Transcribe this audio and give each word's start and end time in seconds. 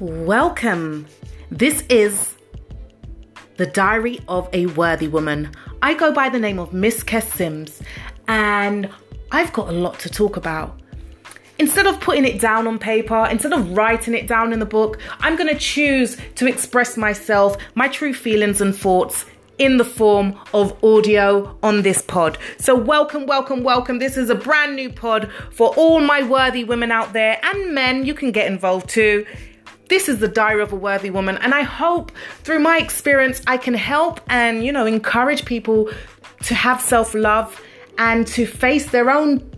Welcome. 0.00 1.06
This 1.50 1.82
is 1.88 2.34
the 3.56 3.64
Diary 3.64 4.20
of 4.28 4.46
a 4.52 4.66
Worthy 4.66 5.08
Woman. 5.08 5.50
I 5.80 5.94
go 5.94 6.12
by 6.12 6.28
the 6.28 6.38
name 6.38 6.58
of 6.58 6.74
Miss 6.74 7.02
Kess 7.02 7.22
Sims, 7.22 7.80
and 8.28 8.90
I've 9.32 9.54
got 9.54 9.70
a 9.70 9.72
lot 9.72 9.98
to 10.00 10.10
talk 10.10 10.36
about. 10.36 10.78
Instead 11.58 11.86
of 11.86 11.98
putting 11.98 12.26
it 12.26 12.42
down 12.42 12.66
on 12.66 12.78
paper, 12.78 13.26
instead 13.30 13.54
of 13.54 13.74
writing 13.74 14.12
it 14.12 14.26
down 14.26 14.52
in 14.52 14.58
the 14.58 14.66
book, 14.66 14.98
I'm 15.20 15.34
going 15.34 15.48
to 15.48 15.58
choose 15.58 16.18
to 16.34 16.46
express 16.46 16.98
myself, 16.98 17.56
my 17.74 17.88
true 17.88 18.12
feelings 18.12 18.60
and 18.60 18.76
thoughts 18.76 19.24
in 19.56 19.78
the 19.78 19.84
form 19.84 20.38
of 20.52 20.76
audio 20.84 21.56
on 21.62 21.80
this 21.80 22.02
pod. 22.02 22.36
So, 22.58 22.74
welcome, 22.74 23.24
welcome, 23.24 23.62
welcome. 23.62 23.98
This 23.98 24.18
is 24.18 24.28
a 24.28 24.34
brand 24.34 24.76
new 24.76 24.92
pod 24.92 25.30
for 25.50 25.68
all 25.74 26.00
my 26.00 26.22
worthy 26.22 26.64
women 26.64 26.92
out 26.92 27.14
there 27.14 27.40
and 27.42 27.74
men. 27.74 28.04
You 28.04 28.12
can 28.12 28.30
get 28.30 28.46
involved 28.46 28.90
too. 28.90 29.24
This 29.88 30.08
is 30.08 30.18
the 30.18 30.28
diary 30.28 30.62
of 30.62 30.72
a 30.72 30.76
worthy 30.76 31.10
woman, 31.10 31.38
and 31.38 31.54
I 31.54 31.62
hope 31.62 32.10
through 32.42 32.58
my 32.58 32.78
experience 32.78 33.40
I 33.46 33.56
can 33.56 33.74
help 33.74 34.20
and, 34.28 34.64
you 34.64 34.72
know, 34.72 34.86
encourage 34.86 35.44
people 35.44 35.90
to 36.44 36.54
have 36.54 36.80
self 36.80 37.14
love 37.14 37.60
and 37.98 38.26
to 38.28 38.46
face 38.46 38.90
their 38.90 39.10
own 39.10 39.48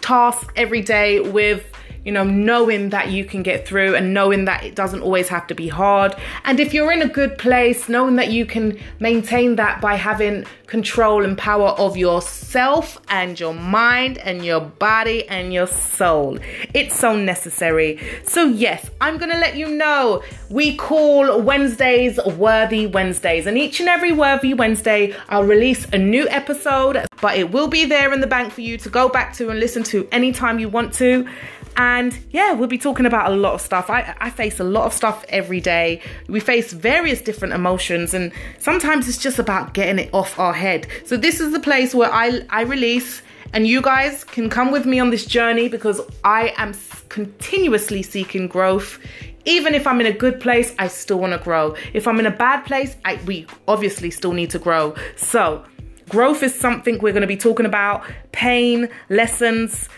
tasks 0.00 0.46
every 0.56 0.80
day 0.80 1.20
with 1.20 1.64
you 2.10 2.14
know, 2.14 2.24
knowing 2.24 2.88
that 2.88 3.12
you 3.12 3.24
can 3.24 3.40
get 3.40 3.68
through 3.68 3.94
and 3.94 4.12
knowing 4.12 4.44
that 4.46 4.64
it 4.64 4.74
doesn't 4.74 5.00
always 5.00 5.28
have 5.28 5.46
to 5.46 5.54
be 5.54 5.68
hard. 5.68 6.12
And 6.44 6.58
if 6.58 6.74
you're 6.74 6.90
in 6.90 7.02
a 7.02 7.08
good 7.08 7.38
place, 7.38 7.88
knowing 7.88 8.16
that 8.16 8.32
you 8.32 8.44
can 8.44 8.80
maintain 8.98 9.54
that 9.54 9.80
by 9.80 9.94
having 9.94 10.44
control 10.66 11.24
and 11.24 11.38
power 11.38 11.68
of 11.68 11.96
yourself 11.96 12.98
and 13.08 13.38
your 13.38 13.54
mind 13.54 14.18
and 14.18 14.44
your 14.44 14.60
body 14.60 15.28
and 15.28 15.52
your 15.52 15.68
soul. 15.68 16.36
It's 16.74 16.98
so 16.98 17.14
necessary. 17.14 18.00
So, 18.24 18.46
yes, 18.46 18.90
I'm 19.00 19.16
going 19.16 19.30
to 19.30 19.38
let 19.38 19.56
you 19.56 19.68
know 19.68 20.24
we 20.48 20.74
call 20.74 21.40
Wednesdays 21.40 22.18
Worthy 22.26 22.88
Wednesdays. 22.88 23.46
And 23.46 23.56
each 23.56 23.78
and 23.78 23.88
every 23.88 24.10
Worthy 24.10 24.52
Wednesday, 24.52 25.14
I'll 25.28 25.44
release 25.44 25.84
a 25.92 25.98
new 25.98 26.28
episode, 26.28 27.06
but 27.20 27.38
it 27.38 27.52
will 27.52 27.68
be 27.68 27.84
there 27.84 28.12
in 28.12 28.20
the 28.20 28.26
bank 28.26 28.52
for 28.52 28.62
you 28.62 28.78
to 28.78 28.88
go 28.88 29.08
back 29.08 29.32
to 29.34 29.50
and 29.50 29.60
listen 29.60 29.84
to 29.84 30.08
anytime 30.10 30.58
you 30.58 30.68
want 30.68 30.92
to. 30.94 31.28
And 31.76 32.18
yeah, 32.30 32.52
we'll 32.52 32.68
be 32.68 32.78
talking 32.78 33.06
about 33.06 33.30
a 33.30 33.34
lot 33.34 33.54
of 33.54 33.60
stuff. 33.60 33.90
I, 33.90 34.14
I 34.20 34.30
face 34.30 34.60
a 34.60 34.64
lot 34.64 34.86
of 34.86 34.92
stuff 34.92 35.24
every 35.28 35.60
day. 35.60 36.02
We 36.28 36.40
face 36.40 36.72
various 36.72 37.20
different 37.20 37.54
emotions, 37.54 38.14
and 38.14 38.32
sometimes 38.58 39.08
it's 39.08 39.18
just 39.18 39.38
about 39.38 39.74
getting 39.74 39.98
it 39.98 40.12
off 40.12 40.38
our 40.38 40.52
head. 40.52 40.86
So, 41.04 41.16
this 41.16 41.40
is 41.40 41.52
the 41.52 41.60
place 41.60 41.94
where 41.94 42.12
I, 42.12 42.40
I 42.50 42.62
release, 42.62 43.22
and 43.52 43.66
you 43.66 43.80
guys 43.80 44.24
can 44.24 44.50
come 44.50 44.70
with 44.70 44.86
me 44.86 45.00
on 45.00 45.10
this 45.10 45.24
journey 45.24 45.68
because 45.68 46.00
I 46.24 46.54
am 46.56 46.74
continuously 47.08 48.02
seeking 48.02 48.48
growth. 48.48 48.98
Even 49.46 49.74
if 49.74 49.86
I'm 49.86 50.00
in 50.00 50.06
a 50.06 50.12
good 50.12 50.38
place, 50.38 50.74
I 50.78 50.88
still 50.88 51.18
want 51.18 51.32
to 51.32 51.38
grow. 51.38 51.74
If 51.94 52.06
I'm 52.06 52.18
in 52.20 52.26
a 52.26 52.30
bad 52.30 52.66
place, 52.66 52.96
I, 53.06 53.18
we 53.24 53.46
obviously 53.66 54.10
still 54.10 54.32
need 54.32 54.50
to 54.50 54.58
grow. 54.58 54.94
So, 55.16 55.64
growth 56.10 56.42
is 56.42 56.54
something 56.54 56.98
we're 56.98 57.12
going 57.12 57.22
to 57.22 57.26
be 57.26 57.36
talking 57.36 57.64
about 57.64 58.04
pain, 58.32 58.88
lessons 59.08 59.88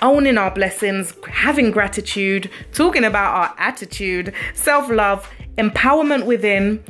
owning 0.00 0.38
our 0.38 0.50
blessings, 0.50 1.14
having 1.28 1.70
gratitude, 1.70 2.50
talking 2.72 3.04
about 3.04 3.34
our 3.34 3.54
attitude, 3.58 4.32
self 4.54 4.90
love, 4.90 5.28
empowerment 5.58 6.24
within, 6.26 6.82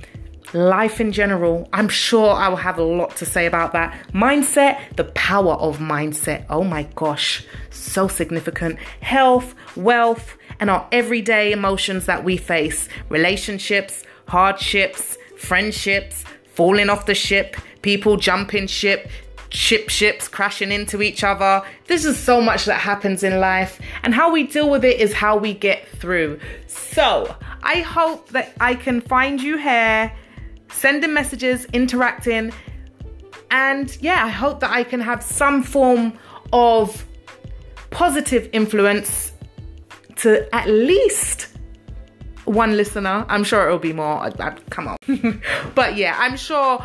life 0.53 1.01
in 1.01 1.13
general. 1.13 1.69
I'm 1.73 1.89
sure 1.89 2.31
I 2.31 2.49
will 2.49 2.57
have 2.57 2.79
a 2.79 2.83
lot 2.83 3.17
to 3.17 3.27
say 3.27 3.47
about 3.47 3.73
that. 3.73 3.97
Mindset, 4.13 4.97
the 4.97 5.05
power 5.05 5.55
of 5.55 5.79
mindset. 5.79 6.45
Oh 6.49 6.65
my 6.65 6.85
gosh, 6.95 7.45
so 7.71 8.09
significant. 8.09 8.79
Health, 9.01 9.55
wealth, 9.77 10.37
and 10.61 10.71
our 10.71 10.87
everyday 10.93 11.53
emotions 11.53 12.07
that 12.07 12.25
we 12.25 12.37
face 12.37 12.89
relationships, 13.09 14.05
hardships, 14.29 15.17
friendships, 15.37 16.25
falling 16.55 16.89
off 16.89 17.07
the 17.07 17.15
ship, 17.15 17.57
people 17.83 18.17
jumping 18.17 18.67
ship, 18.67 19.09
ship 19.53 19.89
ships 19.91 20.29
crashing 20.29 20.73
into 20.73 21.03
each 21.03 21.23
other. 21.23 21.63
There's 21.87 22.03
just 22.03 22.25
so 22.25 22.41
much 22.41 22.65
that 22.65 22.81
happens 22.81 23.23
in 23.23 23.39
life, 23.39 23.81
and 24.03 24.15
how 24.15 24.33
we 24.33 24.47
deal 24.47 24.71
with 24.71 24.85
it 24.85 25.01
is 25.01 25.13
how 25.13 25.37
we 25.37 25.55
get 25.55 25.87
through. 25.89 26.41
So, 26.67 27.35
I 27.63 27.81
hope 27.81 28.31
that 28.31 28.53
I 28.61 28.75
can 28.75 29.01
find 29.01 29.41
you 29.41 29.57
here, 29.59 30.13
sending 30.71 31.13
messages, 31.13 31.67
interacting, 31.67 32.53
and 33.51 33.97
yeah, 34.01 34.25
I 34.25 34.29
hope 34.29 34.61
that 34.61 34.71
I 34.71 34.83
can 34.83 35.01
have 35.01 35.23
some 35.23 35.63
form 35.63 36.19
of 36.53 37.07
positive 37.91 38.49
influence 38.53 39.33
to 40.17 40.53
at 40.55 40.69
least 40.69 41.49
one 42.47 42.77
listener. 42.77 43.25
I'm 43.29 43.45
sure 43.45 43.67
it'll 43.67 43.79
be 43.79 43.93
more. 43.93 44.19
I, 44.19 44.33
I, 44.39 44.51
come 44.71 44.89
on. 44.89 44.97
but 45.75 45.97
yeah, 45.97 46.17
I'm 46.19 46.37
sure 46.37 46.83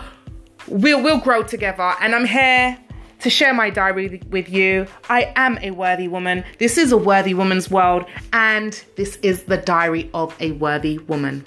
we'll 0.67 1.01
we'll 1.01 1.19
grow 1.19 1.43
together. 1.43 1.93
And 2.01 2.15
i'm 2.15 2.25
here 2.25 2.77
to 3.19 3.29
share 3.29 3.53
my 3.53 3.69
diary 3.69 4.21
with 4.29 4.49
you. 4.49 4.85
I 5.09 5.33
am 5.35 5.57
a 5.61 5.71
worthy 5.71 6.07
woman. 6.07 6.43
This 6.59 6.77
is 6.77 6.91
a 6.91 6.97
worthy 6.97 7.33
woman's 7.33 7.69
world. 7.71 8.05
And 8.31 8.79
this 8.95 9.17
is 9.23 9.43
the 9.43 9.57
diary 9.57 10.09
of 10.13 10.35
a 10.39 10.51
worthy 10.51 10.99
woman 10.99 11.45